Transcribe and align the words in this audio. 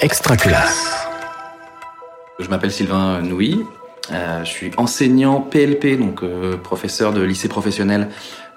Extraculasse. 0.00 1.08
Je 2.38 2.48
m'appelle 2.48 2.70
Sylvain 2.70 3.22
Nouy. 3.22 3.64
Euh, 4.12 4.44
je 4.44 4.50
suis 4.50 4.70
enseignant 4.76 5.40
PLP, 5.40 5.98
donc 5.98 6.22
euh, 6.22 6.58
professeur 6.58 7.14
de 7.14 7.22
lycée 7.22 7.48
professionnel 7.48 8.10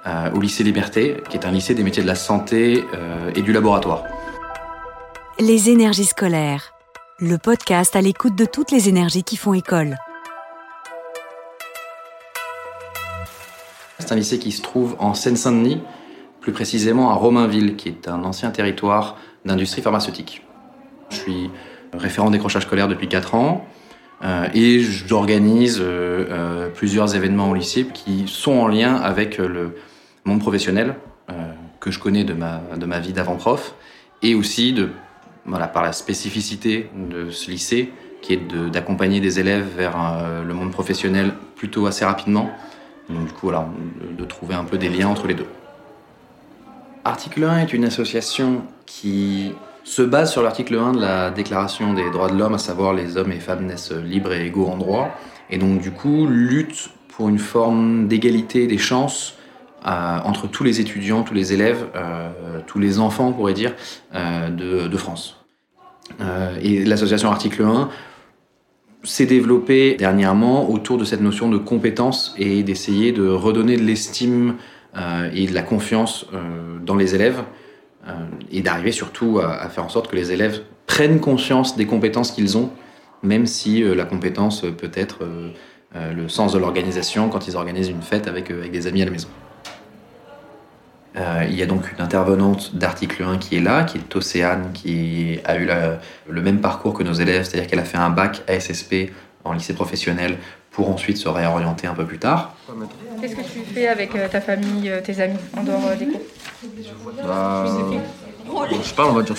euh, 0.06 0.32
au 0.32 0.42
lycée 0.42 0.66
Liberté, 0.66 1.16
qui 1.30 1.38
est 1.38 1.46
un 1.46 1.52
lycée 1.52 1.76
des 1.76 1.84
métiers 1.84 2.04
de 2.04 2.08
la 2.08 2.16
santé 2.16 2.84
euh, 2.94 3.32
et 3.36 3.42
du 3.42 3.54
laboratoire. 3.54 4.04
Les 5.40 5.70
énergies 5.70 6.06
scolaires. 6.06 6.74
Le 7.20 7.38
podcast 7.38 7.96
à 7.96 8.02
l'écoute 8.02 8.36
de 8.36 8.46
toutes 8.46 8.72
les 8.72 8.90
énergies 8.90 9.24
qui 9.24 9.38
font 9.38 9.54
école. 9.54 9.98
C'est 13.98 14.12
un 14.12 14.16
lycée 14.16 14.40
qui 14.40 14.52
se 14.52 14.62
trouve 14.62 14.98
en 15.00 15.14
Seine-Saint-Denis, 15.14 15.82
plus 16.42 16.52
précisément 16.52 17.12
à 17.12 17.14
Romainville, 17.14 17.78
qui 17.78 17.88
est 17.88 18.10
un 18.10 18.26
ancien 18.26 18.52
territoire 18.52 19.18
d'industrie 19.46 19.82
pharmaceutique. 19.82 20.44
Je 21.10 21.16
suis 21.16 21.50
référent 21.94 22.30
décrochage 22.30 22.64
scolaire 22.64 22.88
depuis 22.88 23.08
4 23.08 23.36
ans 23.36 23.66
euh, 24.24 24.48
et 24.54 24.80
j'organise 24.80 25.80
euh, 25.80 26.26
euh, 26.30 26.70
plusieurs 26.70 27.16
événements 27.16 27.50
au 27.50 27.54
lycée 27.54 27.86
qui 27.94 28.26
sont 28.28 28.54
en 28.54 28.68
lien 28.68 28.96
avec 28.96 29.38
le 29.38 29.76
monde 30.26 30.40
professionnel 30.40 30.96
que 31.80 31.92
je 31.92 32.00
connais 32.00 32.24
de 32.24 32.34
ma, 32.34 32.62
de 32.76 32.86
ma 32.86 33.00
vie 33.00 33.14
d'avant-prof 33.14 33.76
et 34.22 34.36
aussi 34.36 34.74
de, 34.74 34.90
voilà, 35.46 35.68
par 35.68 35.84
la 35.84 35.94
spécificité 35.94 36.90
de 36.96 37.30
ce 37.30 37.52
lycée 37.52 37.94
qui 38.22 38.34
est 38.34 38.54
d'accompagner 38.70 39.22
des 39.22 39.40
élèves 39.40 39.68
vers 39.78 39.96
le 40.46 40.54
monde 40.54 40.72
professionnel 40.72 41.32
plutôt 41.56 41.86
assez 41.86 42.04
rapidement. 42.04 42.50
Donc 43.10 43.28
du 43.28 43.32
coup, 43.32 43.48
voilà, 43.48 43.70
de, 44.02 44.22
de 44.22 44.26
trouver 44.26 44.56
un 44.56 44.66
peu 44.66 44.78
des 44.78 44.90
liens 44.90 45.08
entre 45.08 45.28
les 45.28 45.36
deux. 45.36 45.46
Article 47.06 47.44
1 47.44 47.60
est 47.60 47.74
une 47.74 47.86
association 47.86 48.64
qui 48.86 49.54
se 49.90 50.04
base 50.04 50.32
sur 50.32 50.44
l'article 50.44 50.78
1 50.78 50.92
de 50.92 51.02
la 51.02 51.32
Déclaration 51.32 51.96
des 51.96 52.12
droits 52.12 52.30
de 52.30 52.38
l'homme, 52.38 52.54
à 52.54 52.60
savoir 52.60 52.94
les 52.94 53.18
hommes 53.18 53.32
et 53.32 53.40
femmes 53.40 53.66
naissent 53.66 53.92
libres 53.92 54.32
et 54.32 54.46
égaux 54.46 54.68
en 54.68 54.78
droit, 54.78 55.10
et 55.50 55.58
donc 55.58 55.82
du 55.82 55.90
coup 55.90 56.28
lutte 56.28 56.92
pour 57.08 57.28
une 57.28 57.40
forme 57.40 58.08
d'égalité 58.08 58.68
des 58.68 58.78
chances 58.78 59.36
euh, 59.88 60.20
entre 60.24 60.48
tous 60.48 60.64
les 60.64 60.80
étudiants, 60.80 61.24
tous 61.24 61.34
les 61.34 61.54
élèves, 61.54 61.88
euh, 61.96 62.30
tous 62.68 62.78
les 62.78 63.00
enfants, 63.00 63.30
on 63.30 63.34
pourrait 63.34 63.56
dire, 63.56 63.74
euh, 64.14 64.50
de, 64.50 64.98
France. 64.98 65.44
Et 66.62 66.86
l'association 66.86 67.32
Article 67.32 67.64
1 67.64 67.90
s'est 69.04 69.26
développée 69.26 69.96
dernièrement 69.96 70.70
autour 70.70 71.00
de 71.00 71.04
cette 71.04 71.22
notion 71.22 71.50
de 71.50 71.58
compétence 71.58 72.36
et 72.38 72.62
d'essayer 72.62 73.12
de 73.12 73.28
redonner 73.28 73.76
de 73.76 73.84
l'estime 73.84 74.56
et 75.34 75.46
de 75.46 75.54
la 75.54 75.62
confiance 75.62 76.26
dans 76.84 76.96
les 76.96 77.14
élèves 77.14 77.44
et 78.52 78.62
d'arriver 78.62 78.92
surtout 78.92 79.40
à, 79.40 79.70
faire 79.70 79.86
en 79.86 79.90
sorte 79.90 80.10
que 80.10 80.16
les 80.16 80.32
élèves 80.32 80.62
prennent 80.88 81.20
conscience 81.20 81.76
des 81.76 81.86
compétences 81.86 82.32
qu'ils 82.32 82.58
ont, 82.58 82.70
même 83.24 83.46
si 83.46 83.84
euh, 83.84 83.94
la 83.94 84.06
compétence 84.06 84.64
euh, 84.64 84.72
peut 84.72 84.92
être 84.94 85.24
euh, 85.24 85.52
euh, 85.96 86.14
le 86.14 86.30
sens 86.30 86.54
de 86.54 86.60
l'organisation 86.60 87.30
quand 87.30 87.48
ils 87.48 87.56
organisent 87.56 87.90
une 87.90 88.04
fête 88.04 88.28
avec, 88.28 88.52
euh, 88.52 88.60
avec 88.60 88.72
des 88.72 88.86
amis 88.86 89.02
à 89.02 89.06
la 89.06 89.12
maison. 89.12 89.28
Euh, 91.16 91.44
il 91.50 91.56
y 91.56 91.64
a 91.64 91.66
donc 91.66 91.92
une 91.92 92.00
intervenante 92.00 92.76
d'article 92.76 93.24
1 93.24 93.40
qui 93.40 93.58
est 93.58 93.60
là, 93.60 93.84
qui 93.84 93.98
est 93.98 94.16
Océane, 94.16 94.70
qui 94.72 95.40
a 95.46 95.58
eu 95.58 95.68
le 96.30 96.42
même 96.44 96.62
parcours 96.62 96.94
que 96.94 97.02
nos 97.02 97.14
élèves, 97.14 97.44
c'est-à-dire 97.44 97.68
qu'elle 97.68 97.80
a 97.80 97.86
fait 97.86 97.98
un 97.98 98.12
bac 98.12 98.44
ASSP 98.48 99.12
en 99.44 99.54
lycée 99.54 99.74
professionnel 99.74 100.38
pour 100.70 100.92
ensuite 100.92 101.18
se 101.18 101.28
réorienter 101.28 101.88
un 101.88 101.96
peu 101.96 102.06
plus 102.06 102.20
tard. 102.20 102.56
Qu'est-ce 103.22 103.36
que 103.36 103.42
tu 103.42 103.60
fais 103.74 103.88
avec 103.88 104.16
euh, 104.16 104.28
ta 104.28 104.42
famille, 104.42 104.90
euh, 104.90 105.02
tes 105.02 105.20
amis, 105.22 105.38
en 105.58 105.64
dehors 105.64 105.82
euh, 105.88 105.96
des 105.96 106.06
cours 106.08 106.22
Bah, 107.26 107.66
je 108.72 108.88
sais 108.88 108.96
pas, 108.96 109.06
on 109.08 109.14
va 109.14 109.22
dire 109.24 109.36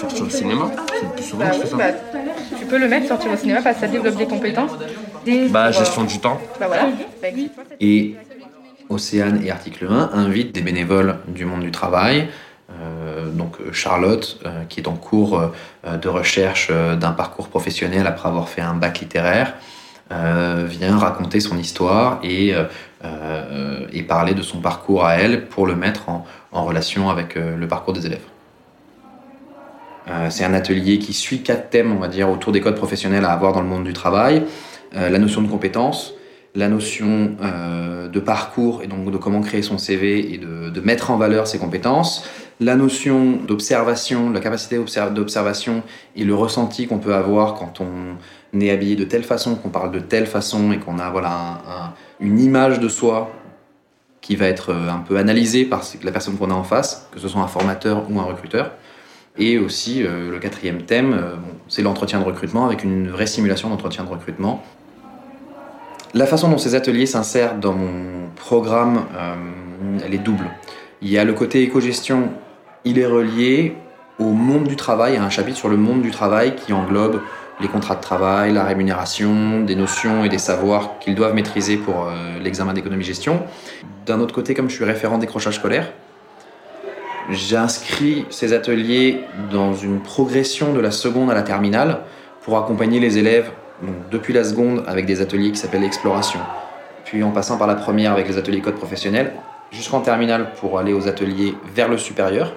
sortir 0.00 0.24
au 0.26 0.30
cinéma. 0.30 0.70
C'est 0.92 1.02
le 1.06 1.12
plus 1.12 1.22
souvent 1.24 1.44
Bah 1.44 1.50
que 1.50 1.56
je 1.56 1.60
oui, 1.60 1.64
fais 1.66 1.70
ça. 1.70 1.76
bah, 1.76 1.98
tu 2.58 2.66
peux 2.66 2.78
le 2.78 2.88
mettre, 2.88 3.08
sortir 3.08 3.32
au 3.32 3.36
cinéma, 3.36 3.60
parce 3.62 3.76
que 3.76 3.80
ça 3.82 3.88
développe 3.88 4.16
des 4.16 4.26
compétences. 4.26 4.72
Des, 5.24 5.48
Bah, 5.48 5.70
gestion 5.70 6.04
du 6.04 6.18
temps. 6.18 6.40
Bah 6.58 6.66
voilà. 6.66 6.88
Et 7.80 8.14
Océane 8.88 9.42
et 9.44 9.50
Article 9.50 9.86
1 9.90 10.10
invitent 10.14 10.52
des 10.54 10.60
bénévoles 10.62 11.18
du 11.28 11.44
monde 11.44 11.60
du 11.60 11.70
travail. 11.70 12.28
Euh, 12.80 13.30
donc 13.30 13.56
Charlotte, 13.72 14.40
euh, 14.46 14.64
qui 14.68 14.80
est 14.80 14.88
en 14.88 14.94
cours 14.96 15.38
euh, 15.86 15.96
de 15.96 16.08
recherche 16.08 16.70
d'un 16.70 17.12
parcours 17.12 17.48
professionnel 17.48 18.06
après 18.06 18.28
avoir 18.28 18.48
fait 18.48 18.62
un 18.62 18.74
bac 18.74 19.00
littéraire, 19.00 19.54
euh, 20.12 20.66
vient 20.68 20.98
raconter 20.98 21.40
son 21.40 21.56
histoire 21.56 22.20
et, 22.22 22.54
euh, 22.54 22.64
euh, 23.04 23.86
et 23.90 24.02
parler 24.02 24.34
de 24.34 24.42
son 24.42 24.60
parcours 24.60 25.06
à 25.06 25.14
elle 25.14 25.46
pour 25.46 25.66
le 25.66 25.76
mettre 25.76 26.10
en, 26.10 26.24
relation 26.52 27.08
avec 27.08 27.34
le 27.34 27.66
parcours 27.66 27.92
des 27.94 28.06
élèves. 28.06 28.22
C'est 30.28 30.44
un 30.44 30.54
atelier 30.54 31.00
qui 31.00 31.12
suit 31.12 31.42
quatre 31.42 31.68
thèmes, 31.68 31.90
on 31.90 31.98
va 31.98 32.06
dire, 32.06 32.30
autour 32.30 32.52
des 32.52 32.60
codes 32.60 32.76
professionnels 32.76 33.24
à 33.24 33.32
avoir 33.32 33.52
dans 33.52 33.60
le 33.60 33.66
monde 33.66 33.82
du 33.82 33.92
travail. 33.92 34.44
La 34.92 35.18
notion 35.18 35.42
de 35.42 35.48
compétence, 35.48 36.14
la 36.54 36.68
notion 36.68 37.36
de 37.40 38.20
parcours 38.20 38.82
et 38.84 38.86
donc 38.86 39.10
de 39.10 39.16
comment 39.16 39.40
créer 39.40 39.62
son 39.62 39.78
CV 39.78 40.32
et 40.32 40.38
de 40.38 40.80
mettre 40.80 41.10
en 41.10 41.16
valeur 41.16 41.48
ses 41.48 41.58
compétences, 41.58 42.24
la 42.60 42.76
notion 42.76 43.36
d'observation, 43.46 44.30
la 44.30 44.40
capacité 44.40 44.78
obser- 44.78 45.10
d'observation 45.12 45.82
et 46.16 46.24
le 46.24 46.34
ressenti 46.34 46.86
qu'on 46.86 46.98
peut 46.98 47.14
avoir 47.14 47.54
quand 47.54 47.80
on 47.80 48.60
est 48.60 48.70
habillé 48.70 48.94
de 48.96 49.04
telle 49.04 49.24
façon, 49.24 49.56
qu'on 49.56 49.70
parle 49.70 49.90
de 49.90 49.98
telle 49.98 50.26
façon 50.26 50.70
et 50.72 50.78
qu'on 50.78 50.98
a 50.98 51.10
voilà, 51.10 51.30
un- 51.30 51.52
un- 51.54 51.92
une 52.20 52.38
image 52.38 52.78
de 52.78 52.88
soi 52.88 53.30
qui 54.20 54.36
va 54.36 54.46
être 54.46 54.70
euh, 54.70 54.88
un 54.88 54.98
peu 55.00 55.16
analysée 55.18 55.64
par 55.64 55.82
la 56.02 56.12
personne 56.12 56.36
qu'on 56.36 56.50
a 56.50 56.54
en 56.54 56.62
face, 56.62 57.08
que 57.12 57.18
ce 57.18 57.28
soit 57.28 57.42
un 57.42 57.48
formateur 57.48 58.04
ou 58.08 58.18
un 58.20 58.24
recruteur. 58.24 58.70
Et 59.36 59.58
aussi, 59.58 60.02
euh, 60.04 60.30
le 60.30 60.38
quatrième 60.38 60.82
thème, 60.82 61.12
euh, 61.12 61.34
c'est 61.68 61.82
l'entretien 61.82 62.20
de 62.20 62.24
recrutement 62.24 62.64
avec 62.66 62.84
une 62.84 63.08
vraie 63.08 63.26
simulation 63.26 63.68
d'entretien 63.68 64.04
de 64.04 64.08
recrutement 64.10 64.62
la 66.14 66.26
façon 66.26 66.48
dont 66.48 66.58
ces 66.58 66.76
ateliers 66.76 67.06
s'insèrent 67.06 67.56
dans 67.58 67.72
mon 67.72 68.28
programme, 68.36 69.02
elle 70.06 70.14
est 70.14 70.18
double. 70.18 70.44
Il 71.04 71.10
y 71.10 71.18
a 71.18 71.24
le 71.24 71.34
côté 71.34 71.62
éco-gestion, 71.62 72.30
il 72.86 72.98
est 72.98 73.04
relié 73.04 73.76
au 74.18 74.30
monde 74.30 74.64
du 74.64 74.74
travail, 74.74 75.18
à 75.18 75.22
un 75.22 75.28
chapitre 75.28 75.58
sur 75.58 75.68
le 75.68 75.76
monde 75.76 76.00
du 76.00 76.10
travail 76.10 76.56
qui 76.56 76.72
englobe 76.72 77.20
les 77.60 77.68
contrats 77.68 77.96
de 77.96 78.00
travail, 78.00 78.54
la 78.54 78.64
rémunération, 78.64 79.60
des 79.60 79.76
notions 79.76 80.24
et 80.24 80.30
des 80.30 80.38
savoirs 80.38 80.98
qu'ils 81.00 81.14
doivent 81.14 81.34
maîtriser 81.34 81.76
pour 81.76 82.06
euh, 82.06 82.38
l'examen 82.42 82.72
d'économie-gestion. 82.72 83.42
D'un 84.06 84.18
autre 84.18 84.34
côté, 84.34 84.54
comme 84.54 84.70
je 84.70 84.76
suis 84.76 84.84
référent 84.86 85.18
décrochage 85.18 85.56
scolaire, 85.56 85.92
j'inscris 87.28 88.24
ces 88.30 88.54
ateliers 88.54 89.20
dans 89.52 89.74
une 89.74 90.00
progression 90.00 90.72
de 90.72 90.80
la 90.80 90.90
seconde 90.90 91.30
à 91.30 91.34
la 91.34 91.42
terminale 91.42 91.98
pour 92.40 92.56
accompagner 92.56 92.98
les 92.98 93.18
élèves 93.18 93.50
depuis 94.10 94.32
la 94.32 94.42
seconde 94.42 94.82
avec 94.86 95.04
des 95.04 95.20
ateliers 95.20 95.52
qui 95.52 95.58
s'appellent 95.58 95.82
l'exploration, 95.82 96.40
puis 97.04 97.22
en 97.22 97.30
passant 97.30 97.58
par 97.58 97.66
la 97.66 97.74
première 97.74 98.12
avec 98.12 98.26
les 98.26 98.38
ateliers 98.38 98.62
code 98.62 98.76
professionnel, 98.76 99.34
jusqu'en 99.74 100.00
terminale 100.00 100.52
pour 100.60 100.78
aller 100.78 100.92
aux 100.92 101.08
ateliers 101.08 101.54
vers 101.74 101.88
le 101.88 101.98
supérieur, 101.98 102.54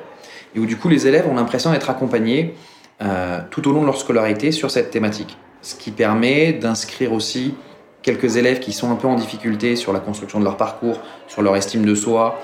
et 0.55 0.59
où 0.59 0.66
du 0.66 0.78
coup 0.78 0.89
les 0.89 1.07
élèves 1.07 1.28
ont 1.28 1.35
l'impression 1.35 1.72
d'être 1.72 1.89
accompagnés 1.89 2.55
euh, 3.01 3.39
tout 3.51 3.67
au 3.67 3.73
long 3.73 3.81
de 3.81 3.85
leur 3.88 3.97
scolarité 3.97 4.51
sur 4.51 4.72
cette 4.72 4.91
thématique. 4.91 5.38
Ce 5.61 5.75
qui 5.75 5.91
permet 5.91 6.53
d'inscrire 6.53 7.11
aussi 7.11 7.56
quelques 8.01 8.38
élèves 8.38 8.59
qui 8.59 8.72
sont 8.72 8.89
un 8.91 8.95
peu 8.95 9.07
en 9.07 9.16
difficulté 9.16 9.75
sur 9.75 9.91
la 9.91 10.00
construction 10.00 10.39
de 10.39 10.45
leur 10.45 10.56
parcours, 10.56 11.00
sur 11.27 11.41
leur 11.41 11.56
estime 11.56 11.83
de 11.85 11.95
soi, 11.95 12.39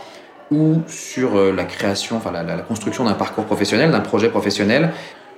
ou 0.51 0.81
sur 0.87 1.37
euh, 1.37 1.53
la 1.53 1.63
création, 1.63 2.17
enfin 2.17 2.31
la, 2.31 2.43
la- 2.43 2.57
construction 2.57 3.05
d'un 3.05 3.13
parcours 3.13 3.45
professionnel, 3.45 3.91
d'un 3.91 4.01
projet 4.01 4.29
professionnel, 4.29 4.91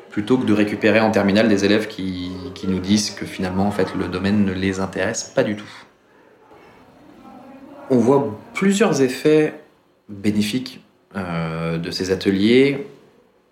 plutôt 0.09 0.37
que 0.37 0.45
de 0.45 0.53
récupérer 0.53 0.99
en 0.99 1.11
terminale 1.11 1.47
des 1.47 1.63
élèves 1.63 1.87
qui, 1.87 2.31
qui 2.53 2.67
nous 2.67 2.79
disent 2.79 3.11
que 3.11 3.25
finalement 3.25 3.67
en 3.67 3.71
fait 3.71 3.93
le 3.95 4.07
domaine 4.07 4.45
ne 4.45 4.53
les 4.53 4.79
intéresse 4.79 5.23
pas 5.23 5.43
du 5.43 5.55
tout. 5.55 5.73
On 7.89 7.97
voit 7.97 8.35
plusieurs 8.55 9.01
effets 9.01 9.53
bénéfiques 10.09 10.81
euh, 11.15 11.77
de 11.77 11.91
ces 11.91 12.09
ateliers, 12.09 12.87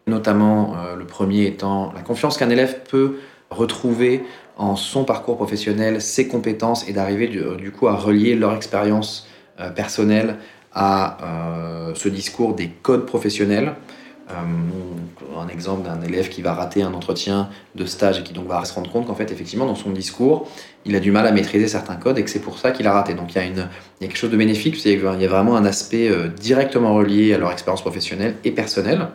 notamment 0.08 0.76
euh, 0.76 0.96
le 0.96 1.06
premier 1.06 1.46
étant 1.46 1.92
la 1.94 2.02
confiance 2.02 2.38
qu'un 2.38 2.50
élève 2.50 2.80
peut 2.90 3.18
retrouver 3.52 4.24
en 4.58 4.76
son 4.76 5.04
parcours 5.04 5.36
professionnel, 5.36 6.02
ses 6.02 6.28
compétences 6.28 6.88
et 6.88 6.94
d'arriver 6.94 7.28
du, 7.28 7.72
coup 7.72 7.88
à 7.88 7.96
relier 7.96 8.36
leur 8.36 8.56
expérience 8.56 9.28
euh, 9.60 9.70
personnelle 9.70 10.38
à 10.74 11.20
ce 11.94 12.10
discours 12.10 12.56
des 12.56 12.68
codes 12.68 13.06
professionnels. 13.06 13.76
Euh, 14.32 14.36
un 15.38 15.48
exemple 15.50 15.84
d'un 15.84 16.02
élève 16.02 16.30
qui 16.30 16.42
va 16.42 16.54
rater 16.54 16.82
un 16.82 16.94
entretien 16.94 17.50
de 17.76 17.86
stage 17.86 18.20
et 18.20 18.24
qui 18.24 18.32
donc 18.34 18.48
va 18.48 18.64
se 18.64 18.74
rendre 18.74 18.90
compte 18.90 19.08
qu'en 19.08 19.16
fait, 19.16 19.32
effectivement, 19.32 19.66
dans 19.66 19.76
son 19.76 19.90
discours, 19.90 20.48
il 20.86 20.96
a 20.96 21.00
du 21.00 21.12
mal 21.12 21.28
à 21.28 21.32
maîtriser 21.32 21.68
certains 21.68 21.96
codes 21.96 22.18
et 22.18 22.24
que 22.24 22.30
c'est 22.30 22.40
pour 22.40 22.58
ça 22.58 22.72
qu'il 22.72 22.88
a 22.88 22.94
raté. 22.94 23.16
Donc 23.16 23.34
il 23.34 23.36
y 23.36 23.40
a, 23.40 23.44
une, 23.44 23.68
il 24.00 24.04
y 24.04 24.06
a 24.06 24.08
quelque 24.08 24.18
chose 24.18 24.32
de 24.32 24.38
bénéfique, 24.38 24.78
c'est 24.78 24.98
qu'il 24.98 25.22
y 25.22 25.26
a 25.26 25.28
vraiment 25.28 25.58
un 25.58 25.66
aspect 25.66 26.10
euh, 26.10 26.30
directement 26.30 26.94
relié 26.94 27.34
à 27.34 27.38
leur 27.38 27.52
expérience 27.52 27.82
professionnelle 27.82 28.36
et 28.46 28.52
personnelle. 28.52 29.08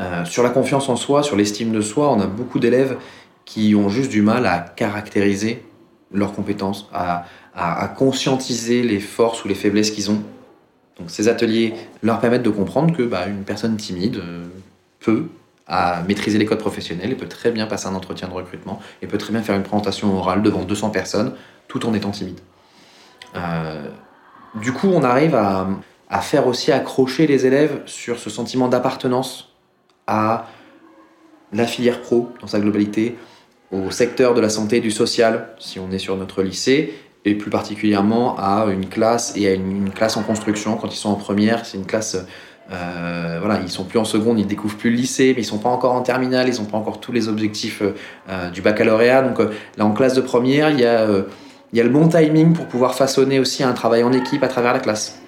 Euh, 0.00 0.24
sur 0.24 0.42
la 0.42 0.50
confiance 0.50 0.88
en 0.88 0.96
soi, 0.96 1.22
sur 1.22 1.36
l'estime 1.36 1.72
de 1.72 1.80
soi, 1.80 2.10
on 2.10 2.20
a 2.20 2.26
beaucoup 2.26 2.58
d'élèves 2.58 2.96
qui 3.44 3.74
ont 3.76 3.88
juste 3.88 4.10
du 4.10 4.22
mal 4.22 4.46
à 4.46 4.58
caractériser 4.58 5.64
leurs 6.12 6.32
compétences, 6.32 6.88
à, 6.92 7.24
à, 7.54 7.84
à 7.84 7.88
conscientiser 7.88 8.82
les 8.82 9.00
forces 9.00 9.44
ou 9.44 9.48
les 9.48 9.54
faiblesses 9.54 9.92
qu'ils 9.92 10.10
ont. 10.10 10.22
Donc 10.98 11.10
ces 11.10 11.28
ateliers 11.28 11.74
leur 12.02 12.20
permettent 12.20 12.42
de 12.42 12.50
comprendre 12.50 12.96
que 12.96 13.02
bah, 13.02 13.26
une 13.26 13.44
personne 13.44 13.76
timide 13.76 14.16
euh, 14.16 14.44
peut 15.00 15.26
maîtriser 16.06 16.38
les 16.38 16.46
codes 16.46 16.60
professionnels 16.60 17.10
et 17.10 17.16
peut 17.16 17.28
très 17.28 17.50
bien 17.50 17.66
passer 17.66 17.88
un 17.88 17.94
entretien 17.94 18.28
de 18.28 18.32
recrutement 18.32 18.80
et 19.02 19.06
peut 19.06 19.18
très 19.18 19.32
bien 19.32 19.42
faire 19.42 19.56
une 19.56 19.64
présentation 19.64 20.16
orale 20.16 20.42
devant 20.42 20.62
200 20.62 20.90
personnes 20.90 21.34
tout 21.66 21.84
en 21.86 21.94
étant 21.94 22.12
timide. 22.12 22.38
Euh, 23.34 23.88
du 24.54 24.72
coup, 24.72 24.88
on 24.88 25.02
arrive 25.02 25.34
à, 25.34 25.68
à, 26.08 26.20
faire 26.20 26.46
aussi 26.46 26.70
accrocher 26.70 27.26
les 27.26 27.46
élèves 27.46 27.82
sur 27.86 28.18
ce 28.18 28.30
sentiment 28.30 28.68
d'appartenance 28.68 29.52
à 30.06 30.46
la 31.52 31.66
filière 31.66 32.00
pro 32.00 32.30
dans 32.40 32.46
sa 32.46 32.60
globalité, 32.60 33.16
au 33.72 33.90
secteur 33.90 34.34
de 34.34 34.40
la 34.40 34.48
santé 34.48 34.76
et 34.76 34.80
du 34.80 34.92
social, 34.92 35.54
si 35.58 35.80
on 35.80 35.90
est 35.90 35.98
sur 35.98 36.16
notre 36.16 36.42
lycée, 36.42 36.94
et 37.26 37.34
plus 37.34 37.50
particulièrement 37.50 38.36
à 38.38 38.66
une 38.72 38.86
classe 38.86 39.34
et 39.36 39.48
à 39.48 39.54
une, 39.54 39.90
classe 39.90 40.16
en 40.16 40.22
construction 40.22 40.76
quand 40.76 40.88
ils 40.92 40.96
sont 40.96 41.10
en 41.10 41.16
première. 41.16 41.66
C'est 41.66 41.76
une 41.76 41.84
classe, 41.84 42.16
euh, 42.72 43.38
voilà, 43.40 43.60
ils 43.60 43.68
sont 43.68 43.84
plus 43.84 43.98
en 43.98 44.04
seconde, 44.04 44.38
ils 44.38 44.46
découvrent 44.46 44.76
plus 44.76 44.90
le 44.90 44.96
lycée, 44.96 45.32
mais 45.34 45.42
ils 45.42 45.46
sont 45.46 45.58
pas 45.58 45.68
encore 45.68 45.92
en 45.92 46.02
terminale, 46.02 46.48
ils 46.48 46.60
n'ont 46.60 46.68
pas 46.68 46.78
encore 46.78 47.00
tous 47.00 47.12
les 47.12 47.28
objectifs 47.28 47.82
euh, 48.28 48.50
du 48.50 48.62
baccalauréat. 48.62 49.22
Donc 49.22 49.40
euh, 49.40 49.50
là, 49.76 49.84
en 49.84 49.92
classe 49.92 50.14
de 50.14 50.20
première, 50.20 50.70
il 50.70 50.80
y 50.80 50.86
a 50.86 51.00
euh, 51.00 51.24
il 51.72 51.78
y 51.78 51.80
a 51.80 51.84
le 51.84 51.90
bon 51.90 52.08
timing 52.08 52.52
pour 52.52 52.66
pouvoir 52.66 52.94
façonner 52.94 53.40
aussi 53.40 53.64
un 53.64 53.72
travail 53.72 54.04
en 54.04 54.12
équipe 54.12 54.42
à 54.44 54.48
travers 54.48 54.72
la 54.72 54.78
classe. 54.78 55.20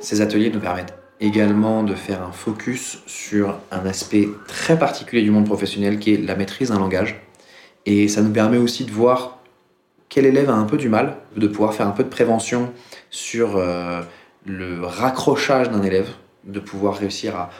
Ces 0.00 0.20
ateliers 0.20 0.50
nous 0.50 0.60
permettent 0.60 0.94
également 1.20 1.84
de 1.84 1.94
faire 1.94 2.22
un 2.22 2.32
focus 2.32 2.98
sur 3.06 3.56
un 3.70 3.86
aspect 3.86 4.28
très 4.48 4.78
particulier 4.78 5.22
du 5.22 5.30
monde 5.30 5.46
professionnel 5.46 6.00
qui 6.00 6.12
est 6.12 6.16
la 6.18 6.34
maîtrise 6.34 6.70
d'un 6.70 6.80
langage. 6.80 7.22
Et 7.86 8.08
ça 8.08 8.20
nous 8.20 8.32
permet 8.32 8.58
aussi 8.58 8.84
de 8.84 8.90
voir 8.90 9.35
quel 10.08 10.26
élève 10.26 10.50
a 10.50 10.54
un 10.54 10.64
peu 10.64 10.76
du 10.76 10.88
mal, 10.88 11.16
de 11.36 11.46
pouvoir 11.46 11.74
faire 11.74 11.86
un 11.86 11.92
peu 11.92 12.04
de 12.04 12.08
prévention 12.08 12.72
sur 13.10 13.56
euh, 13.56 14.02
le 14.44 14.84
raccrochage 14.84 15.70
d'un 15.70 15.82
élève, 15.82 16.08
de 16.44 16.60
pouvoir 16.60 16.96
réussir 16.96 17.36
à 17.36 17.50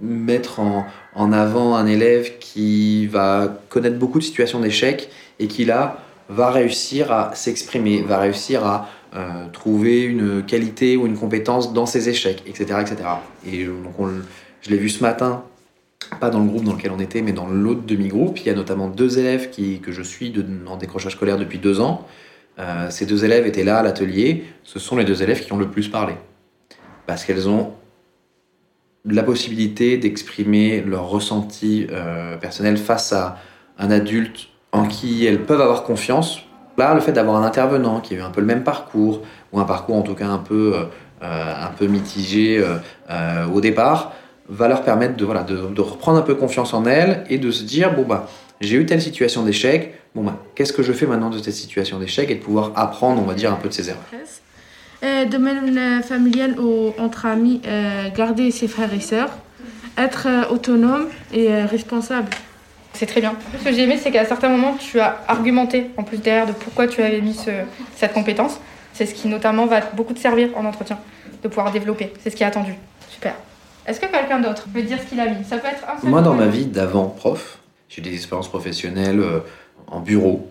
mettre 0.00 0.60
en, 0.60 1.32
avant 1.32 1.76
un 1.76 1.86
élève 1.86 2.38
qui 2.38 3.06
va 3.06 3.58
connaître 3.68 3.96
beaucoup 3.96 4.18
de 4.18 4.24
situations 4.24 4.60
d'échec 4.60 5.08
et 5.38 5.46
qui 5.46 5.64
là 5.64 5.98
va 6.28 6.50
réussir 6.50 7.12
à 7.12 7.34
s'exprimer, 7.34 8.02
va 8.02 8.18
réussir 8.18 8.66
à 8.66 8.88
euh, 9.14 9.46
trouver 9.52 10.02
une 10.02 10.42
qualité 10.42 10.96
ou 10.96 11.06
une 11.06 11.16
compétence 11.16 11.72
dans 11.72 11.86
ses 11.86 12.08
échecs, 12.08 12.42
etc. 12.46 12.80
etc. 12.80 12.96
Et 13.46 13.64
donc 13.64 13.98
on, 13.98 14.10
je 14.62 14.70
l'ai 14.70 14.78
vu 14.78 14.88
ce 14.88 15.02
matin, 15.02 15.44
pas 16.20 16.30
dans 16.30 16.40
le 16.40 16.46
groupe 16.46 16.64
dans 16.64 16.72
lequel 16.72 16.92
on 16.92 16.98
était, 16.98 17.22
mais 17.22 17.32
dans 17.32 17.46
l'autre 17.46 17.82
demi-groupe. 17.86 18.38
Il 18.40 18.46
y 18.46 18.50
a 18.50 18.54
notamment 18.54 18.88
deux 18.88 19.18
élèves 19.18 19.50
qui, 19.50 19.80
que 19.80 19.92
je 19.92 20.02
suis 20.02 20.30
de, 20.30 20.44
en 20.66 20.76
décrochage 20.76 21.12
scolaire 21.12 21.38
depuis 21.38 21.58
deux 21.58 21.80
ans. 21.80 22.06
Euh, 22.58 22.88
ces 22.90 23.06
deux 23.06 23.24
élèves 23.24 23.46
étaient 23.46 23.64
là 23.64 23.78
à 23.78 23.82
l'atelier. 23.82 24.44
Ce 24.62 24.78
sont 24.78 24.96
les 24.96 25.04
deux 25.04 25.22
élèves 25.22 25.44
qui 25.44 25.52
ont 25.52 25.58
le 25.58 25.68
plus 25.68 25.88
parlé. 25.88 26.14
Parce 27.06 27.24
qu'elles 27.24 27.48
ont 27.48 27.72
la 29.04 29.22
possibilité 29.22 29.98
d'exprimer 29.98 30.80
leur 30.80 31.08
ressenti 31.08 31.86
euh, 31.90 32.36
personnel 32.36 32.76
face 32.76 33.12
à 33.12 33.38
un 33.78 33.90
adulte 33.90 34.48
en 34.72 34.86
qui 34.86 35.26
elles 35.26 35.42
peuvent 35.42 35.60
avoir 35.60 35.84
confiance. 35.84 36.40
Là, 36.78 36.94
le 36.94 37.00
fait 37.00 37.12
d'avoir 37.12 37.36
un 37.36 37.44
intervenant 37.44 38.00
qui 38.00 38.14
a 38.14 38.18
eu 38.18 38.20
un 38.22 38.30
peu 38.30 38.40
le 38.40 38.46
même 38.46 38.64
parcours, 38.64 39.22
ou 39.52 39.60
un 39.60 39.64
parcours 39.64 39.96
en 39.96 40.02
tout 40.02 40.14
cas 40.14 40.26
un 40.26 40.38
peu, 40.38 40.74
euh, 41.24 41.54
un 41.58 41.68
peu 41.68 41.86
mitigé 41.86 42.58
euh, 42.58 42.76
euh, 43.08 43.46
au 43.46 43.62
départ, 43.62 44.12
va 44.48 44.68
leur 44.68 44.82
permettre 44.82 45.16
de, 45.16 45.24
voilà, 45.24 45.42
de, 45.42 45.56
de, 45.56 45.80
reprendre 45.80 46.18
un 46.18 46.22
peu 46.22 46.34
confiance 46.34 46.74
en 46.74 46.84
elles 46.84 47.24
et 47.30 47.38
de 47.38 47.50
se 47.50 47.62
dire, 47.62 47.94
bon 47.94 48.02
bah, 48.02 48.28
j'ai 48.60 48.76
eu 48.76 48.86
telle 48.86 49.00
situation 49.00 49.42
d'échec, 49.42 49.94
bon 50.14 50.22
bah, 50.22 50.38
qu'est-ce 50.54 50.72
que 50.72 50.82
je 50.82 50.92
fais 50.92 51.06
maintenant 51.06 51.30
de 51.30 51.38
cette 51.38 51.54
situation 51.54 51.98
d'échec 51.98 52.30
et 52.30 52.34
de 52.34 52.40
pouvoir 52.40 52.72
apprendre, 52.76 53.22
on 53.22 53.26
va 53.26 53.34
dire, 53.34 53.52
un 53.52 53.56
peu 53.56 53.68
de 53.68 53.74
ses 53.74 53.88
erreurs. 53.88 54.02
Euh, 55.02 55.26
domaine 55.26 56.02
familial 56.02 56.58
ou 56.58 56.94
entre 56.98 57.26
amis, 57.26 57.60
euh, 57.66 58.08
garder 58.16 58.50
ses 58.50 58.68
frères 58.68 58.92
et 58.94 59.00
sœurs, 59.00 59.30
être 59.98 60.26
euh, 60.28 60.48
autonome 60.48 61.08
et 61.32 61.52
responsable. 61.64 62.30
C'est 62.94 63.06
très 63.06 63.20
bien. 63.20 63.34
Ce 63.58 63.64
que 63.64 63.72
j'ai 63.72 63.82
aimé, 63.82 63.98
c'est 64.00 64.10
qu'à 64.10 64.24
certains 64.24 64.48
moments, 64.48 64.76
tu 64.78 65.00
as 65.00 65.18
argumenté 65.26 65.90
en 65.96 66.04
plus 66.04 66.18
derrière 66.18 66.46
de 66.46 66.52
pourquoi 66.52 66.86
tu 66.86 67.02
avais 67.02 67.20
mis 67.20 67.34
ce, 67.34 67.50
cette 67.96 68.12
compétence. 68.12 68.60
C'est 68.92 69.04
ce 69.04 69.14
qui 69.14 69.26
notamment 69.26 69.66
va 69.66 69.80
beaucoup 69.80 70.14
te 70.14 70.20
servir 70.20 70.50
en 70.56 70.64
entretien, 70.64 70.98
de 71.42 71.48
pouvoir 71.48 71.72
développer. 71.72 72.12
C'est 72.22 72.30
ce 72.30 72.36
qui 72.36 72.44
est 72.44 72.46
attendu. 72.46 72.74
Super. 73.10 73.34
Est-ce 73.86 74.00
que 74.00 74.06
quelqu'un 74.06 74.40
d'autre 74.40 74.66
peut 74.72 74.82
dire 74.82 74.98
ce 74.98 75.06
qu'il 75.06 75.20
a 75.20 75.26
mis? 75.26 75.44
Ça 75.44 75.58
peut 75.58 75.68
être 75.68 75.84
un 75.88 76.00
seul 76.00 76.10
Moi, 76.10 76.22
dans 76.22 76.34
ma 76.34 76.46
vie 76.46 76.66
d'avant 76.66 77.06
prof, 77.06 77.58
j'ai 77.88 78.00
eu 78.00 78.04
des 78.04 78.14
expériences 78.14 78.48
professionnelles 78.48 79.20
euh, 79.20 79.40
en 79.88 80.00
bureau 80.00 80.48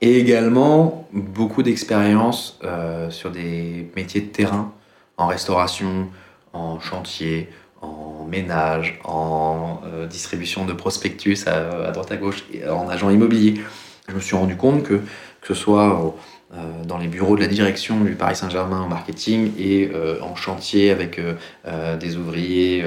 et 0.00 0.18
également 0.18 1.06
beaucoup 1.12 1.62
d'expériences 1.62 2.58
euh, 2.64 3.10
sur 3.10 3.30
des 3.30 3.90
métiers 3.94 4.22
de 4.22 4.26
terrain, 4.26 4.72
en 5.16 5.28
restauration, 5.28 6.08
en 6.52 6.80
chantier, 6.80 7.48
en 7.82 8.26
ménage, 8.28 8.98
en 9.04 9.80
euh, 9.86 10.06
distribution 10.06 10.64
de 10.64 10.72
prospectus 10.72 11.46
à, 11.46 11.86
à, 11.86 11.90
droite 11.92 12.10
à 12.10 12.16
gauche, 12.16 12.44
et 12.52 12.68
en 12.68 12.88
agent 12.88 13.10
immobilier. 13.10 13.62
Je 14.08 14.14
me 14.14 14.20
suis 14.20 14.34
rendu 14.34 14.56
compte 14.56 14.82
que, 14.82 15.00
que 15.42 15.48
ce 15.48 15.54
soit 15.54 16.14
euh, 16.54 16.84
dans 16.86 16.98
les 16.98 17.08
bureaux 17.08 17.34
de 17.34 17.40
la 17.40 17.48
direction 17.48 18.00
du 18.00 18.14
Paris 18.14 18.36
Saint-Germain 18.36 18.80
en 18.80 18.88
marketing 18.88 19.52
et 19.58 19.90
euh, 19.94 20.20
en 20.20 20.36
chantier 20.36 20.90
avec 20.90 21.18
euh, 21.18 21.96
des 21.96 22.16
ouvriers 22.16 22.84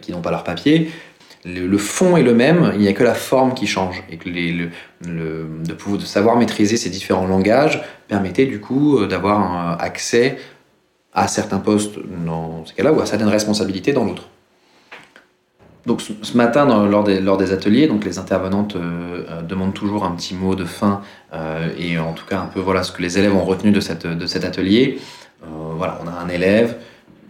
qui 0.00 0.12
n'ont 0.12 0.20
pas 0.20 0.30
leur 0.30 0.44
papier, 0.44 0.90
le, 1.44 1.76
fond 1.78 2.16
est 2.16 2.22
le 2.22 2.34
même, 2.34 2.70
il 2.74 2.80
n'y 2.80 2.88
a 2.88 2.92
que 2.92 3.02
la 3.02 3.14
forme 3.14 3.52
qui 3.54 3.66
change. 3.66 4.02
Et 4.10 4.18
le, 4.28 4.70
de, 5.04 5.72
pouvoir, 5.72 6.00
de 6.00 6.06
savoir 6.06 6.36
maîtriser 6.36 6.76
ces 6.76 6.88
différents 6.88 7.26
langages 7.26 7.82
permettait 8.06 8.46
du 8.46 8.60
coup 8.60 9.04
d'avoir 9.06 9.80
accès 9.82 10.38
à 11.12 11.26
certains 11.26 11.58
postes 11.58 11.98
dans 12.24 12.64
ce 12.64 12.72
cas-là 12.74 12.92
ou 12.92 13.00
à 13.00 13.06
certaines 13.06 13.28
responsabilités 13.28 13.92
dans 13.92 14.04
l'autre. 14.04 14.28
Donc 15.86 16.00
ce 16.00 16.36
matin, 16.36 16.86
lors, 16.86 17.04
des, 17.04 17.52
ateliers, 17.52 17.88
donc 17.88 18.04
les 18.04 18.18
intervenantes 18.18 18.76
euh, 18.76 19.42
demandent 19.42 19.74
toujours 19.74 20.04
un 20.04 20.12
petit 20.12 20.34
mot 20.34 20.54
de 20.54 20.64
fin 20.64 21.00
euh, 21.32 21.70
et 21.76 21.98
en 21.98 22.12
tout 22.12 22.24
cas 22.24 22.38
un 22.38 22.46
peu 22.46 22.60
voilà 22.60 22.84
ce 22.84 22.92
que 22.92 23.02
les 23.02 23.18
élèves 23.18 23.34
ont 23.34 23.44
retenu 23.44 23.72
de, 23.72 23.80
cet 23.80 24.44
atelier. 24.44 25.00
Euh, 25.42 25.46
voilà, 25.76 25.98
on 26.04 26.06
a 26.06 26.12
un 26.12 26.28
élève, 26.28 26.76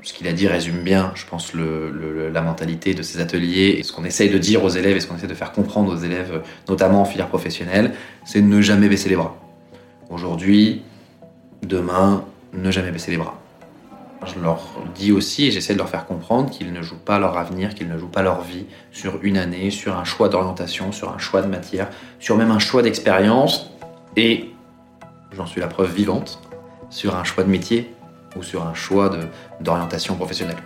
ce 0.02 0.12
qu'il 0.12 0.28
a 0.28 0.32
dit 0.32 0.48
résume 0.48 0.82
bien, 0.82 1.12
je 1.14 1.24
pense, 1.24 1.52
la 1.54 2.42
mentalité 2.42 2.92
de 2.92 3.02
ces 3.02 3.20
ateliers 3.20 3.76
et 3.78 3.82
ce 3.82 3.92
qu'on 3.92 4.04
essaye 4.04 4.28
de 4.28 4.38
dire 4.38 4.62
aux 4.62 4.68
élèves 4.68 4.98
et 4.98 5.00
ce 5.00 5.06
qu'on 5.06 5.16
essaie 5.16 5.26
de 5.26 5.34
faire 5.34 5.52
comprendre 5.52 5.94
aux 5.94 5.98
élèves, 5.98 6.42
notamment 6.68 7.00
en 7.00 7.04
filière 7.06 7.28
professionnelle, 7.28 7.92
c'est 8.26 8.42
ne 8.42 8.60
jamais 8.60 8.88
baisser 8.88 9.08
les 9.08 9.16
bras. 9.16 9.34
Aujourd'hui, 10.10 10.82
demain, 11.62 12.24
ne 12.52 12.70
jamais 12.70 12.90
baisser 12.90 13.12
les 13.12 13.16
bras. 13.16 13.41
Je 14.24 14.38
leur 14.38 14.60
dis 14.94 15.12
aussi 15.12 15.46
et 15.46 15.50
j'essaie 15.50 15.72
de 15.72 15.78
leur 15.78 15.88
faire 15.88 16.06
comprendre 16.06 16.50
qu'ils 16.50 16.72
ne 16.72 16.82
jouent 16.82 17.02
pas 17.04 17.18
leur 17.18 17.36
avenir, 17.36 17.74
qu'ils 17.74 17.88
ne 17.88 17.98
jouent 17.98 18.08
pas 18.08 18.22
leur 18.22 18.42
vie 18.42 18.66
sur 18.92 19.18
une 19.22 19.36
année, 19.36 19.70
sur 19.70 19.96
un 19.96 20.04
choix 20.04 20.28
d'orientation, 20.28 20.92
sur 20.92 21.12
un 21.12 21.18
choix 21.18 21.42
de 21.42 21.48
matière, 21.48 21.88
sur 22.20 22.36
même 22.36 22.50
un 22.50 22.58
choix 22.58 22.82
d'expérience 22.82 23.70
et, 24.16 24.50
j'en 25.32 25.46
suis 25.46 25.60
la 25.60 25.66
preuve 25.66 25.92
vivante, 25.92 26.40
sur 26.90 27.16
un 27.16 27.24
choix 27.24 27.42
de 27.42 27.48
métier 27.48 27.92
ou 28.36 28.42
sur 28.42 28.64
un 28.64 28.74
choix 28.74 29.10
d'orientation 29.60 30.14
professionnelle. 30.14 30.62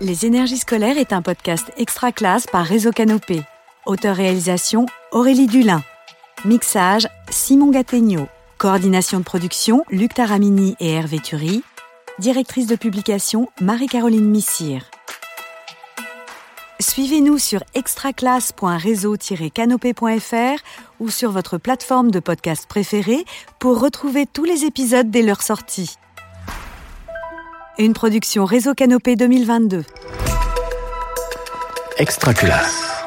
Les 0.00 0.26
énergies 0.26 0.58
scolaires 0.58 0.96
est 0.96 1.12
un 1.12 1.22
podcast 1.22 1.72
extra 1.76 2.12
classe 2.12 2.46
par 2.46 2.64
Réseau 2.64 2.90
Canopé. 2.90 3.42
Auteur-réalisation 3.86 4.86
Aurélie 5.12 5.46
Dulin. 5.46 5.82
Mixage 6.44 7.08
Simon 7.30 7.70
Gattegno. 7.70 8.28
Coordination 8.58 9.20
de 9.20 9.24
production, 9.24 9.84
Luc 9.88 10.12
Taramini 10.14 10.74
et 10.80 10.90
Hervé 10.90 11.20
Thury. 11.20 11.62
Directrice 12.18 12.66
de 12.66 12.74
publication, 12.74 13.48
Marie-Caroline 13.60 14.28
Missire. 14.28 14.90
Suivez-nous 16.80 17.38
sur 17.38 17.62
extraclasse.réseau-canopé.fr 17.74 20.60
ou 20.98 21.08
sur 21.08 21.30
votre 21.30 21.58
plateforme 21.58 22.10
de 22.10 22.18
podcast 22.18 22.66
préférée 22.68 23.24
pour 23.60 23.80
retrouver 23.80 24.26
tous 24.26 24.42
les 24.42 24.64
épisodes 24.64 25.08
dès 25.08 25.22
leur 25.22 25.42
sortie. 25.42 25.94
Une 27.78 27.92
production 27.92 28.44
Réseau 28.44 28.74
Canopé 28.74 29.14
2022. 29.14 29.84
Extraclasse. 31.98 32.97